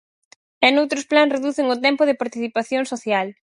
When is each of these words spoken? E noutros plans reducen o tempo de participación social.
E 0.65 0.67
noutros 0.71 1.07
plans 1.11 1.33
reducen 1.35 1.67
o 1.73 1.81
tempo 1.85 2.03
de 2.05 2.19
participación 2.21 2.83
social. 2.93 3.27